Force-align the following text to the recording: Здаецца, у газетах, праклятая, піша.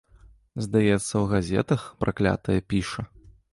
Здаецца, 0.65 1.11
у 1.19 1.21
газетах, 1.35 1.81
праклятая, 2.01 2.59
піша. 2.75 3.09